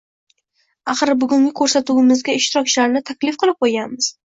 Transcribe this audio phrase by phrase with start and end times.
[0.93, 4.13] Axir bugungi ko’rsatuvimizga ishtirokchilarni taklif qilib qo’yganmiz.